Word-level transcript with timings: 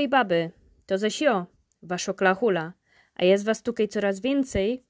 I 0.00 0.08
baby, 0.08 0.50
to 0.86 0.98
ze 0.98 1.10
sio, 1.10 1.46
wasz 1.82 2.08
oklahula, 2.08 2.72
a 3.14 3.24
jest 3.24 3.44
was 3.44 3.62
tutaj 3.62 3.88
coraz 3.88 4.20
więcej 4.20 4.84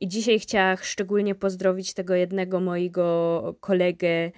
i 0.00 0.08
dzisiaj 0.08 0.38
chciałam 0.38 0.76
szczególnie 0.76 1.34
pozdrowić 1.34 1.94
tego 1.94 2.14
jednego 2.14 2.60
mojego 2.60 3.54
kolegę 3.60 4.30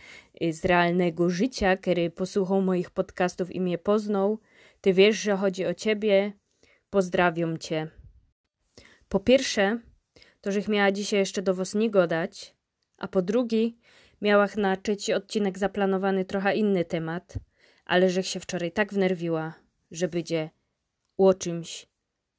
z 0.51 0.65
realnego 0.65 1.31
życia, 1.31 1.77
który 1.77 2.11
posłuchał 2.11 2.63
moich 2.63 2.91
podcastów 2.91 3.55
i 3.55 3.61
mnie 3.61 3.79
poznał. 3.79 4.39
Ty 4.81 4.93
wiesz, 4.93 5.17
że 5.17 5.37
chodzi 5.37 5.67
o 5.67 5.75
ciebie. 5.75 6.33
Pozdrawiam 6.91 7.59
cię. 7.59 7.89
Po 9.09 9.21
pierwsze, 9.21 9.79
to 10.41 10.53
żech 10.53 10.69
miała 10.69 10.93
dzisiaj 10.93 11.19
jeszcze 11.19 11.43
do 11.43 11.55
was 11.55 11.75
nie 11.75 11.91
godać, 11.91 12.55
a 12.99 13.09
po 13.09 13.23
drugi, 13.23 13.79
miała 14.21 14.47
na 14.57 14.77
trzeci 14.77 15.13
odcinek 15.13 15.59
zaplanowany 15.59 16.25
trochę 16.25 16.55
inny 16.55 16.85
temat, 16.85 17.35
ale 17.85 18.11
żech 18.11 18.27
się 18.27 18.41
wczoraj 18.41 18.73
tak 18.73 18.93
wnerwiła, 18.93 19.55
że 19.91 20.09
będzie 20.09 20.51
o 21.17 21.35
czymś, 21.35 21.87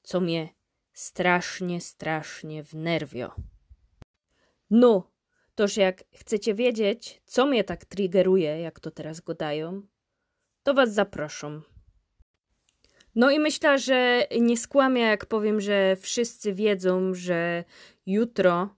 co 0.01 0.19
mnie 0.19 0.49
strasznie, 0.93 1.81
strasznie 1.81 2.63
wnerwio. 2.63 3.35
No, 4.69 5.11
toż 5.55 5.77
jak 5.77 6.03
chcecie 6.13 6.53
wiedzieć, 6.53 7.21
co 7.25 7.45
mnie 7.45 7.63
tak 7.63 7.85
triggeruje, 7.85 8.61
jak 8.61 8.79
to 8.79 8.91
teraz 8.91 9.21
godają, 9.21 9.81
to 10.63 10.73
was 10.73 10.93
zaproszę. 10.93 11.61
No 13.15 13.31
i 13.31 13.39
myślę, 13.39 13.79
że 13.79 14.27
nie 14.41 14.57
skłamię, 14.57 15.01
jak 15.01 15.25
powiem, 15.25 15.61
że 15.61 15.95
wszyscy 15.95 16.53
wiedzą, 16.53 17.13
że 17.13 17.63
jutro, 18.05 18.75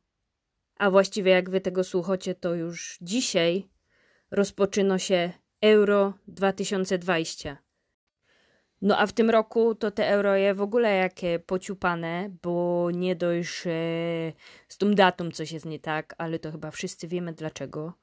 a 0.77 0.91
właściwie 0.91 1.32
jak 1.32 1.49
wy 1.49 1.62
tego 1.62 1.84
słuchacie, 1.84 2.35
to 2.35 2.55
już 2.55 2.98
dzisiaj 3.02 3.70
rozpoczyna 4.32 4.99
się 4.99 5.34
Euro 5.62 6.13
2020. 6.27 7.57
No 8.84 8.98
a 8.99 9.07
w 9.07 9.13
tym 9.13 9.29
roku 9.29 9.76
to 9.76 9.91
te 9.91 10.07
euro 10.07 10.35
je 10.35 10.53
w 10.53 10.62
ogóle 10.62 10.95
jakie 10.95 11.39
pociupane, 11.39 12.29
bo 12.41 12.87
nie 12.91 13.15
dość 13.15 13.63
z 14.67 14.77
tą 14.77 14.91
datą 14.91 15.31
coś 15.31 15.51
jest 15.51 15.65
nie 15.65 15.79
tak, 15.79 16.15
ale 16.17 16.39
to 16.39 16.51
chyba 16.51 16.71
wszyscy 16.71 17.07
wiemy 17.07 17.34
dlaczego. 17.34 17.93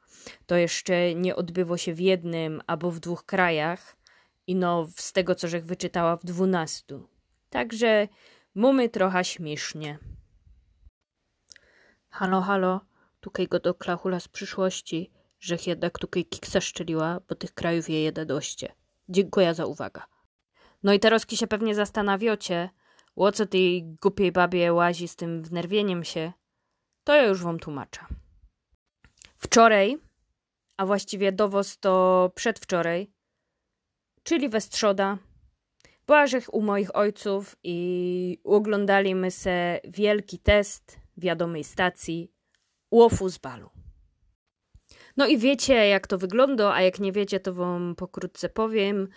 To 0.46 0.56
jeszcze 0.56 1.14
nie 1.14 1.36
odbyło 1.36 1.76
się 1.76 1.94
w 1.94 2.00
jednym 2.00 2.62
albo 2.66 2.90
w 2.90 3.00
dwóch 3.00 3.24
krajach 3.24 3.96
i 4.46 4.54
no 4.54 4.88
z 4.96 5.12
tego 5.12 5.34
co 5.34 5.48
żech 5.48 5.64
wyczytała 5.64 6.16
w 6.16 6.24
dwunastu. 6.24 7.08
Także 7.50 8.08
mamy 8.54 8.88
trochę 8.88 9.24
śmiesznie. 9.24 9.98
Halo, 12.10 12.40
halo, 12.40 12.80
tukaj 13.20 13.46
go 13.48 13.60
do 13.60 13.74
klachula 13.74 14.20
z 14.20 14.28
przyszłości, 14.28 15.10
żech 15.40 15.66
jednak 15.66 15.98
tukaj 15.98 16.24
kiksa 16.24 16.60
szczeliła, 16.60 17.20
bo 17.28 17.34
tych 17.34 17.54
krajów 17.54 17.88
je 17.88 18.02
jeda 18.02 18.24
doście. 18.24 18.72
Dziękuję 19.08 19.54
za 19.54 19.66
uwagę. 19.66 20.00
No 20.82 20.92
i 20.92 21.00
teraz 21.00 21.26
się 21.30 21.46
pewnie 21.46 21.74
zastanawiacie, 21.74 22.70
o 23.16 23.32
co 23.32 23.46
tej 23.46 23.84
głupiej 24.02 24.32
babie 24.32 24.72
łazi 24.72 25.08
z 25.08 25.16
tym 25.16 25.42
wnerwieniem 25.42 26.04
się, 26.04 26.32
to 27.04 27.14
ja 27.14 27.26
już 27.26 27.42
wam 27.42 27.58
tłumaczę. 27.58 28.00
Wczoraj, 29.36 29.98
a 30.76 30.86
właściwie 30.86 31.32
dowoz 31.32 31.78
to 31.78 32.32
przedwczoraj, 32.34 33.12
czyli 34.22 34.48
we 34.48 34.60
strzoda, 34.60 35.18
była 36.06 36.26
u 36.52 36.62
moich 36.62 36.96
ojców 36.96 37.56
i 37.62 38.38
oglądaliśmy 38.44 39.30
se 39.30 39.80
wielki 39.84 40.38
test 40.38 41.00
wiadomej 41.16 41.64
stacji 41.64 42.32
łofu 42.90 43.28
z 43.28 43.38
balu. 43.38 43.70
No 45.16 45.26
i 45.26 45.38
wiecie, 45.38 45.74
jak 45.74 46.06
to 46.06 46.18
wygląda, 46.18 46.74
a 46.74 46.82
jak 46.82 47.00
nie 47.00 47.12
wiecie, 47.12 47.40
to 47.40 47.54
wam 47.54 47.94
pokrótce 47.96 48.48
powiem. 48.48 49.08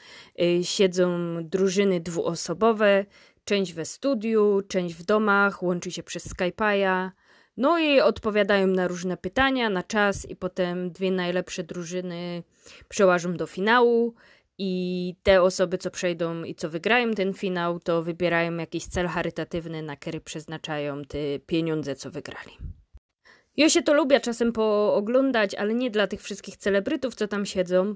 Y, 0.41 0.63
siedzą 0.63 1.37
drużyny 1.43 1.99
dwuosobowe, 1.99 3.05
część 3.45 3.73
we 3.73 3.85
studiu, 3.85 4.61
część 4.67 4.95
w 4.95 5.03
domach, 5.05 5.63
łączy 5.63 5.91
się 5.91 6.03
przez 6.03 6.33
Skype'a. 6.33 7.09
No 7.57 7.79
i 7.79 7.99
odpowiadają 7.99 8.67
na 8.67 8.87
różne 8.87 9.17
pytania, 9.17 9.69
na 9.69 9.83
czas, 9.83 10.29
i 10.29 10.35
potem 10.35 10.91
dwie 10.91 11.11
najlepsze 11.11 11.63
drużyny 11.63 12.43
przełażą 12.89 13.33
do 13.33 13.47
finału. 13.47 14.13
I 14.57 15.15
te 15.23 15.41
osoby, 15.41 15.77
co 15.77 15.91
przejdą 15.91 16.43
i 16.43 16.55
co 16.55 16.69
wygrają 16.69 17.11
ten 17.11 17.33
finał, 17.33 17.79
to 17.79 18.03
wybierają 18.03 18.57
jakiś 18.57 18.85
cel 18.85 19.07
charytatywny, 19.07 19.81
na 19.81 19.95
który 19.95 20.21
przeznaczają 20.21 21.01
te 21.01 21.39
pieniądze, 21.39 21.95
co 21.95 22.11
wygrali. 22.11 22.51
Ja 23.57 23.69
się 23.69 23.81
to 23.81 23.93
lubię 23.93 24.19
czasem 24.19 24.51
pooglądać, 24.51 25.55
ale 25.55 25.73
nie 25.73 25.91
dla 25.91 26.07
tych 26.07 26.21
wszystkich 26.21 26.57
celebrytów, 26.57 27.15
co 27.15 27.27
tam 27.27 27.45
siedzą. 27.45 27.95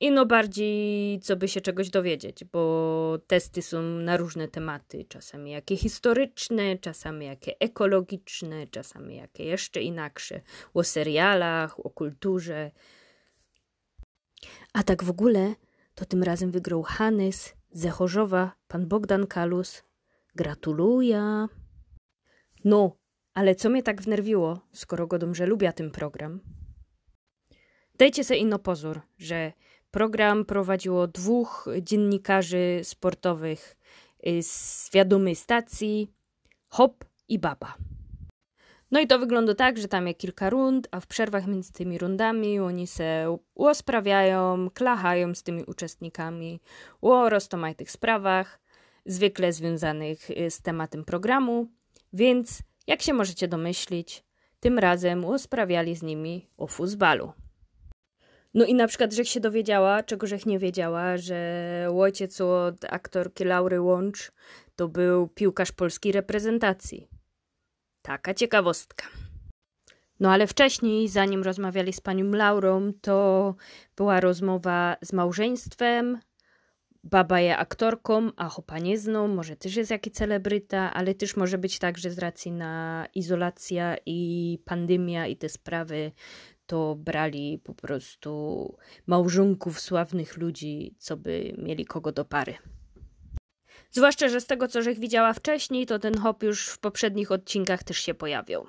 I 0.00 0.10
no 0.10 0.26
bardziej, 0.26 1.20
co 1.20 1.36
by 1.36 1.48
się 1.48 1.60
czegoś 1.60 1.90
dowiedzieć, 1.90 2.44
bo 2.44 3.18
testy 3.26 3.62
są 3.62 3.82
na 3.82 4.16
różne 4.16 4.48
tematy. 4.48 5.04
Czasami 5.08 5.50
jakie 5.50 5.76
historyczne, 5.76 6.78
czasami 6.78 7.26
jakie 7.26 7.58
ekologiczne, 7.60 8.66
czasami 8.66 9.16
jakie 9.16 9.44
jeszcze 9.44 9.82
inaksze. 9.82 10.40
O 10.74 10.84
serialach, 10.84 11.86
o 11.86 11.90
kulturze. 11.90 12.70
A 14.72 14.82
tak 14.82 15.04
w 15.04 15.10
ogóle, 15.10 15.54
to 15.94 16.04
tym 16.04 16.22
razem 16.22 16.50
wygrał 16.50 16.82
Hanys, 16.82 17.54
Zechorzowa, 17.70 18.52
pan 18.68 18.86
Bogdan 18.88 19.26
Kalus. 19.26 19.82
Gratuluję. 20.34 21.46
No, 22.64 22.96
ale 23.36 23.54
co 23.54 23.70
mnie 23.70 23.82
tak 23.82 24.02
wnerwiło, 24.02 24.60
skoro 24.72 25.06
go 25.06 25.18
dobrze 25.18 25.46
lubię 25.46 25.72
ten 25.72 25.90
program? 25.90 26.40
Dajcie 27.98 28.24
sobie 28.24 28.40
ino 28.40 28.58
pozór, 28.58 29.00
że 29.18 29.52
program 29.90 30.44
prowadziło 30.44 31.06
dwóch 31.06 31.68
dziennikarzy 31.82 32.80
sportowych 32.82 33.76
y, 34.26 34.42
z 34.42 34.90
wiadomej 34.94 35.36
stacji, 35.36 36.08
Hop 36.68 37.04
i 37.28 37.38
Baba. 37.38 37.74
No 38.90 39.00
i 39.00 39.06
to 39.06 39.18
wygląda 39.18 39.54
tak, 39.54 39.78
że 39.78 39.88
tam 39.88 40.06
jest 40.06 40.20
kilka 40.20 40.50
rund, 40.50 40.88
a 40.90 41.00
w 41.00 41.06
przerwach 41.06 41.46
między 41.46 41.72
tymi 41.72 41.98
rundami 41.98 42.60
oni 42.60 42.86
se 42.86 43.36
usprawiają, 43.54 44.70
klachają 44.74 45.34
z 45.34 45.42
tymi 45.42 45.64
uczestnikami 45.64 46.60
o 47.00 47.28
roztomajtych 47.28 47.90
sprawach, 47.90 48.60
zwykle 49.06 49.52
związanych 49.52 50.30
y, 50.30 50.50
z 50.50 50.62
tematem 50.62 51.04
programu, 51.04 51.68
więc 52.12 52.62
jak 52.86 53.02
się 53.02 53.12
możecie 53.12 53.48
domyślić, 53.48 54.24
tym 54.60 54.78
razem 54.78 55.24
usprawiali 55.24 55.96
z 55.96 56.02
nimi 56.02 56.48
o 56.56 56.66
fuzbalu. 56.66 57.32
No 58.54 58.64
i 58.64 58.74
na 58.74 58.86
przykład, 58.86 59.12
żech 59.12 59.28
się 59.28 59.40
dowiedziała, 59.40 60.02
czego 60.02 60.26
żech 60.26 60.46
nie 60.46 60.58
wiedziała, 60.58 61.16
że 61.16 61.88
ojciec 61.98 62.40
od 62.40 62.84
aktorki 62.84 63.44
Laury 63.44 63.80
Łącz 63.80 64.32
to 64.76 64.88
był 64.88 65.28
piłkarz 65.28 65.72
polskiej 65.72 66.12
reprezentacji. 66.12 67.08
Taka 68.02 68.34
ciekawostka. 68.34 69.06
No 70.20 70.32
ale 70.32 70.46
wcześniej, 70.46 71.08
zanim 71.08 71.42
rozmawiali 71.42 71.92
z 71.92 72.00
panią 72.00 72.30
Laurą, 72.30 72.92
to 73.00 73.54
była 73.96 74.20
rozmowa 74.20 74.96
z 75.02 75.12
małżeństwem, 75.12 76.20
baba 77.10 77.40
je 77.40 77.56
aktorką, 77.56 78.30
a 78.36 78.48
chopa 78.48 78.78
nie 78.78 78.98
zną, 78.98 79.28
może 79.28 79.56
też 79.56 79.76
jest 79.76 79.90
jaki 79.90 80.10
celebryta, 80.10 80.94
ale 80.94 81.14
też 81.14 81.36
może 81.36 81.58
być 81.58 81.78
tak, 81.78 81.98
że 81.98 82.10
z 82.10 82.18
racji 82.18 82.52
na 82.52 83.06
izolacja 83.14 83.96
i 84.06 84.58
pandemia 84.64 85.26
i 85.26 85.36
te 85.36 85.48
sprawy, 85.48 86.12
to 86.66 86.94
brali 86.94 87.58
po 87.64 87.74
prostu 87.74 88.76
małżonków 89.06 89.80
sławnych 89.80 90.36
ludzi, 90.36 90.94
co 90.98 91.16
by 91.16 91.54
mieli 91.58 91.84
kogo 91.84 92.12
do 92.12 92.24
pary. 92.24 92.54
Zwłaszcza, 93.90 94.28
że 94.28 94.40
z 94.40 94.46
tego, 94.46 94.68
co 94.68 94.82
żech 94.82 94.98
widziała 94.98 95.32
wcześniej, 95.32 95.86
to 95.86 95.98
ten 95.98 96.18
hop 96.18 96.42
już 96.42 96.68
w 96.68 96.78
poprzednich 96.78 97.32
odcinkach 97.32 97.82
też 97.82 97.98
się 97.98 98.14
pojawiał. 98.14 98.66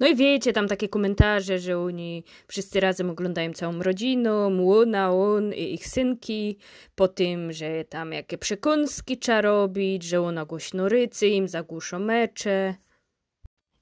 No 0.00 0.06
i 0.06 0.16
wiecie, 0.16 0.52
tam 0.52 0.68
takie 0.68 0.88
komentarze, 0.88 1.58
że 1.58 1.78
oni 1.78 2.24
wszyscy 2.48 2.80
razem 2.80 3.10
oglądają 3.10 3.52
całą 3.52 3.82
rodziną, 3.82 4.60
Łuna, 4.60 5.12
on 5.12 5.52
i 5.54 5.74
ich 5.74 5.86
synki, 5.86 6.58
po 6.94 7.08
tym, 7.08 7.52
że 7.52 7.84
tam 7.84 8.12
jakie 8.12 8.38
przekąski 8.38 9.18
trzeba 9.18 9.40
robić, 9.40 10.02
że 10.02 10.20
ona 10.20 10.44
głośno 10.44 10.88
rycy, 10.88 11.28
im 11.28 11.48
zagłuszą 11.48 11.98
mecze. 11.98 12.74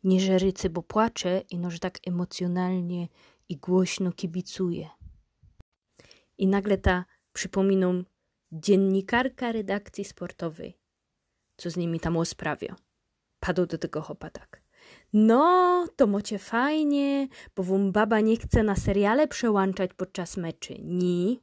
Nie, 0.04 0.20
że 0.20 0.38
rycy, 0.38 0.70
bo 0.70 0.82
płacze 0.82 1.42
i 1.50 1.58
no, 1.58 1.70
że 1.70 1.78
tak 1.78 1.98
emocjonalnie 2.06 3.08
i 3.48 3.56
głośno 3.56 4.12
kibicuje. 4.12 4.88
I 6.38 6.46
nagle 6.46 6.78
ta, 6.78 7.04
przypominam, 7.32 8.04
dziennikarka 8.52 9.52
redakcji 9.52 10.04
sportowej, 10.04 10.78
co 11.56 11.70
z 11.70 11.76
nimi 11.76 12.00
tam 12.00 12.26
sprawia. 12.26 12.76
Padł 13.40 13.66
do 13.66 13.78
tego 13.78 14.02
chopa 14.02 14.30
tak. 14.30 14.63
No, 15.14 15.86
to 15.96 16.06
mocie 16.06 16.38
fajnie, 16.38 17.28
bo 17.56 17.62
wam 17.62 17.92
baba 17.92 18.20
nie 18.20 18.36
chce 18.36 18.62
na 18.62 18.76
seriale 18.76 19.28
przełączać 19.28 19.90
podczas 19.96 20.36
meczy. 20.36 20.74
Ni. 20.82 21.40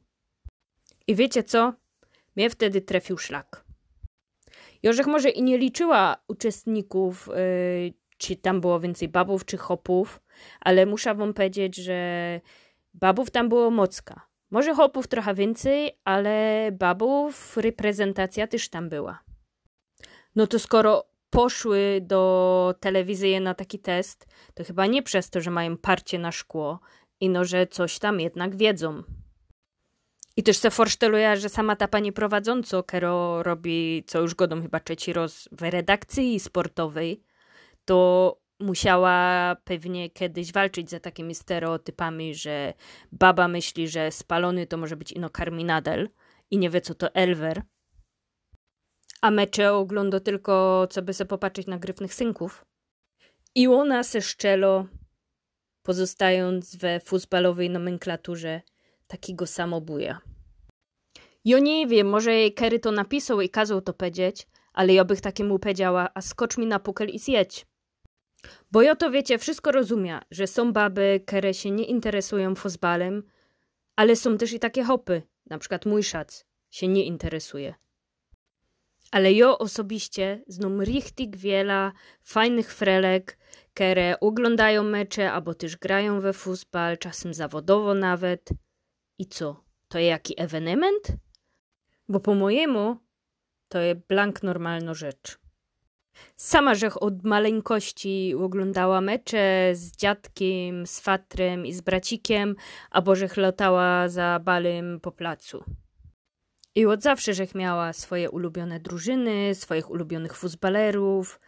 I 1.06 1.14
wiecie 1.14 1.42
co? 1.42 1.72
Mnie 2.36 2.50
wtedy 2.50 2.80
trafił 2.80 3.18
szlak. 3.18 3.64
Jorzech 4.82 5.06
może 5.06 5.30
i 5.30 5.42
nie 5.42 5.58
liczyła 5.58 6.16
uczestników, 6.28 7.28
yy, 7.28 7.94
czy 8.18 8.36
tam 8.36 8.60
było 8.60 8.80
więcej 8.80 9.08
babów 9.08 9.44
czy 9.44 9.56
hopów, 9.56 10.20
ale 10.60 10.86
muszę 10.86 11.14
wam 11.14 11.34
powiedzieć, 11.34 11.76
że 11.76 12.40
babów 12.94 13.30
tam 13.30 13.48
było 13.48 13.70
mocka. 13.70 14.20
Może 14.50 14.74
chłopów 14.74 15.08
trochę 15.08 15.34
więcej, 15.34 15.98
ale 16.04 16.68
babów 16.72 17.56
reprezentacja 17.56 18.46
też 18.46 18.68
tam 18.68 18.88
była. 18.88 19.22
No 20.36 20.46
to 20.46 20.58
skoro 20.58 21.11
poszły 21.32 22.00
do 22.02 22.74
telewizji 22.80 23.40
na 23.40 23.54
taki 23.54 23.78
test, 23.78 24.26
to 24.54 24.64
chyba 24.64 24.86
nie 24.86 25.02
przez 25.02 25.30
to, 25.30 25.40
że 25.40 25.50
mają 25.50 25.76
parcie 25.76 26.18
na 26.18 26.32
szkło, 26.32 26.80
ino 27.20 27.44
że 27.44 27.66
coś 27.66 27.98
tam 27.98 28.20
jednak 28.20 28.56
wiedzą. 28.56 29.02
I 30.36 30.42
też 30.42 30.56
se 30.56 30.70
forszteluje, 30.70 31.36
że 31.36 31.48
sama 31.48 31.76
ta 31.76 31.88
pani 31.88 32.12
prowadząca, 32.12 32.82
kero 32.82 33.42
robi, 33.42 34.04
co 34.06 34.20
już 34.20 34.34
godą 34.34 34.62
chyba 34.62 34.80
trzeci 34.80 35.12
roz 35.12 35.48
w 35.52 35.62
redakcji 35.62 36.40
sportowej, 36.40 37.22
to 37.84 38.38
musiała 38.60 39.56
pewnie 39.64 40.10
kiedyś 40.10 40.52
walczyć 40.52 40.90
za 40.90 41.00
takimi 41.00 41.34
stereotypami, 41.34 42.34
że 42.34 42.74
baba 43.12 43.48
myśli, 43.48 43.88
że 43.88 44.10
spalony 44.10 44.66
to 44.66 44.76
może 44.76 44.96
być 44.96 45.12
ino 45.12 45.30
karminadel 45.30 46.10
i 46.50 46.58
nie 46.58 46.70
wie 46.70 46.80
co 46.80 46.94
to 46.94 47.14
elwer. 47.14 47.62
A 49.22 49.30
mecze 49.30 49.72
ogląda 49.72 50.20
tylko, 50.20 50.86
co 50.90 51.02
by 51.02 51.14
se 51.14 51.24
popatrzeć 51.24 51.66
na 51.66 51.78
gryfnych 51.78 52.14
synków. 52.14 52.64
I 53.54 53.68
ona 53.68 54.02
se 54.02 54.22
szczelo, 54.22 54.86
pozostając 55.82 56.76
we 56.76 57.00
futbalowej 57.00 57.70
nomenklaturze 57.70 58.60
takiego 59.06 59.46
samobuja. 59.46 60.20
Jo 61.44 61.58
nie 61.58 61.86
wiem, 61.86 62.08
może 62.08 62.32
jej 62.32 62.54
Kerry 62.54 62.78
to 62.78 62.92
napisał 62.92 63.40
i 63.40 63.48
kazał 63.48 63.80
to 63.80 63.92
powiedzieć, 63.92 64.48
ale 64.72 64.92
ja 64.92 65.04
bych 65.04 65.20
takiemu 65.20 65.58
powiedziała, 65.58 66.08
a 66.14 66.20
skocz 66.20 66.58
mi 66.58 66.66
na 66.66 66.78
pukel 66.78 67.08
i 67.08 67.18
zjedź. 67.18 67.66
Bo 68.72 68.82
ja 68.82 68.96
to 68.96 69.10
wiecie, 69.10 69.38
wszystko 69.38 69.72
rozumia, 69.72 70.22
że 70.30 70.46
są 70.46 70.72
baby, 70.72 71.20
które 71.26 71.54
się 71.54 71.70
nie 71.70 71.84
interesują 71.84 72.54
fuzbalem, 72.54 73.22
ale 73.96 74.16
są 74.16 74.38
też 74.38 74.52
i 74.52 74.58
takie 74.58 74.84
hopy, 74.84 75.22
na 75.46 75.58
przykład 75.58 75.86
mój 75.86 76.02
szac 76.02 76.46
się 76.70 76.88
nie 76.88 77.04
interesuje. 77.04 77.74
Ale 79.12 79.32
ja 79.32 79.58
osobiście 79.58 80.42
znam 80.46 80.80
richtig 80.80 81.36
wiele 81.36 81.92
fajnych 82.22 82.74
frelek, 82.74 83.38
które 83.74 84.20
oglądają 84.20 84.82
mecze 84.82 85.32
albo 85.32 85.54
też 85.54 85.76
grają 85.76 86.20
we 86.20 86.32
fuzbal, 86.32 86.98
czasem 86.98 87.34
zawodowo 87.34 87.94
nawet. 87.94 88.48
I 89.18 89.26
co? 89.26 89.64
To 89.88 89.98
jest 89.98 90.10
jaki 90.10 90.34
ewenement? 90.40 91.12
Bo 92.08 92.20
po 92.20 92.34
mojemu 92.34 92.96
to 93.68 93.78
jest 93.78 94.00
blank 94.08 94.42
normalna 94.42 94.94
rzecz. 94.94 95.38
Sama 96.36 96.74
żech 96.74 97.02
od 97.02 97.24
maleńkości 97.24 98.34
oglądała 98.34 99.00
mecze 99.00 99.70
z 99.72 99.96
dziadkiem, 99.96 100.86
z 100.86 101.00
fatrem 101.00 101.66
i 101.66 101.72
z 101.72 101.80
bracikiem, 101.80 102.56
albo 102.90 103.14
żech 103.14 103.36
latała 103.36 104.08
za 104.08 104.40
balem 104.44 105.00
po 105.00 105.12
placu. 105.12 105.64
I 106.74 106.86
od 106.86 107.02
zawsze 107.02 107.34
żech 107.34 107.54
miała 107.54 107.92
swoje 107.92 108.30
ulubione 108.30 108.80
drużyny, 108.80 109.54
swoich 109.54 109.90
ulubionych 109.90 110.36
fuzbalerów. 110.36 111.40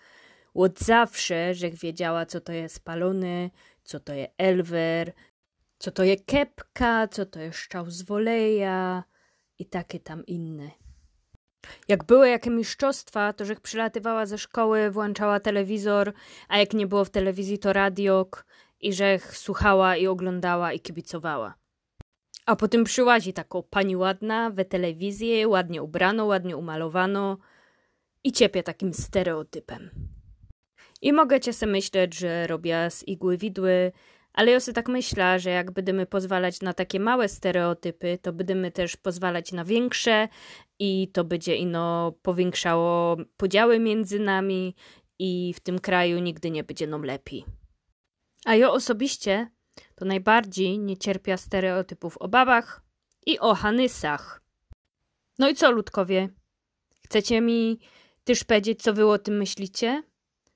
Od 0.54 0.78
zawsze 0.78 1.54
żech 1.54 1.74
wiedziała, 1.74 2.26
co 2.26 2.40
to 2.40 2.52
jest 2.52 2.74
spalony, 2.74 3.50
co 3.84 4.00
to 4.00 4.14
jest 4.14 4.32
elwer, 4.38 5.12
co 5.78 5.90
to 5.90 6.04
jest 6.04 6.24
kepka, 6.26 7.08
co 7.08 7.26
to 7.26 7.40
jest 7.40 7.58
szczał 7.58 7.90
z 7.90 8.02
woleja 8.02 9.04
i 9.58 9.66
takie 9.66 10.00
tam 10.00 10.26
inne. 10.26 10.70
Jak 11.88 12.04
były 12.04 12.28
jakieś 12.28 12.52
mistrzostwa, 12.52 13.32
to 13.32 13.44
żech 13.44 13.60
przylatywała 13.60 14.26
ze 14.26 14.38
szkoły, 14.38 14.90
włączała 14.90 15.40
telewizor, 15.40 16.12
a 16.48 16.58
jak 16.58 16.72
nie 16.72 16.86
było 16.86 17.04
w 17.04 17.10
telewizji, 17.10 17.58
to 17.58 17.72
radiok 17.72 18.46
i 18.80 18.92
żech 18.92 19.36
słuchała 19.36 19.96
i 19.96 20.06
oglądała 20.06 20.72
i 20.72 20.80
kibicowała. 20.80 21.63
A 22.46 22.56
potem 22.56 22.84
przyłazi 22.84 23.32
taką 23.32 23.62
pani 23.62 23.96
ładna 23.96 24.50
we 24.50 24.64
telewizję, 24.64 25.48
ładnie 25.48 25.82
ubrano, 25.82 26.24
ładnie 26.24 26.56
umalowano 26.56 27.38
i 28.24 28.32
ciepie 28.32 28.62
takim 28.62 28.94
stereotypem. 28.94 29.90
I 31.02 31.12
mogę 31.12 31.40
cię 31.40 31.52
sobie 31.52 31.72
myśleć, 31.72 32.14
że 32.14 32.46
robię 32.46 32.90
z 32.90 33.08
igły 33.08 33.36
widły, 33.38 33.92
ale 34.32 34.50
ja 34.50 34.58
tak 34.74 34.88
myślę, 34.88 35.40
że 35.40 35.50
jak 35.50 35.70
będziemy 35.70 36.06
pozwalać 36.06 36.60
na 36.60 36.72
takie 36.72 37.00
małe 37.00 37.28
stereotypy, 37.28 38.18
to 38.22 38.32
będziemy 38.32 38.72
też 38.72 38.96
pozwalać 38.96 39.52
na 39.52 39.64
większe 39.64 40.28
i 40.78 41.08
to 41.12 41.24
będzie 41.24 41.56
ino 41.56 42.12
powiększało 42.22 43.16
podziały 43.36 43.78
między 43.78 44.18
nami 44.18 44.74
i 45.18 45.54
w 45.56 45.60
tym 45.60 45.78
kraju 45.78 46.18
nigdy 46.18 46.50
nie 46.50 46.64
będzie 46.64 46.86
nam 46.86 47.04
lepiej. 47.04 47.44
A 48.44 48.54
ja 48.54 48.70
osobiście 48.70 49.50
to 49.94 50.04
najbardziej 50.04 50.78
nie 50.78 50.96
cierpia 50.96 51.36
stereotypów 51.36 52.18
o 52.18 52.28
babach 52.28 52.82
i 53.26 53.38
o 53.38 53.54
hanysach. 53.54 54.42
No 55.38 55.48
i 55.48 55.54
co, 55.54 55.70
ludkowie? 55.70 56.28
Chcecie 57.04 57.40
mi 57.40 57.78
też 58.24 58.44
powiedzieć, 58.44 58.82
co 58.82 58.94
wy 58.94 59.06
o 59.06 59.18
tym 59.18 59.36
myślicie? 59.36 60.02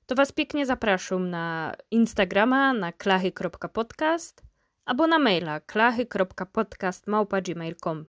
To 0.06 0.14
was 0.14 0.32
pięknie 0.32 0.66
zapraszam 0.66 1.30
na 1.30 1.74
Instagrama 1.90 2.72
na 2.72 2.92
klachy.podcast 2.92 4.42
albo 4.84 5.06
na 5.06 5.18
maila 5.18 5.60
klachy.podcast.gmail.com 5.60 8.06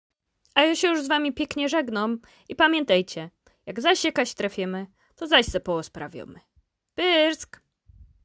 A 0.56 0.64
ja 0.64 0.76
się 0.76 0.88
już 0.88 1.04
z 1.04 1.08
wami 1.08 1.34
pięknie 1.34 1.70
żegnam 1.70 2.20
i 2.50 2.56
pamiętajcie, 2.56 3.30
jak 3.66 3.82
zaś 3.82 4.04
jakaś 4.04 4.34
trafimy, 4.34 4.88
to 5.16 5.28
zaś 5.28 5.46
se 5.46 5.60
poosprawiamy. 5.60 6.40
Pyrsk! 6.96 7.69